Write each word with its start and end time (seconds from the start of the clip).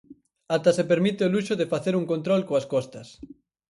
Ata 0.55 0.71
se 0.77 0.89
permite 0.91 1.21
o 1.27 1.31
luxo 1.35 1.53
de 1.57 1.69
facer 1.73 1.93
un 1.99 2.05
control 2.11 2.41
coas 2.47 2.65
costas. 2.73 3.07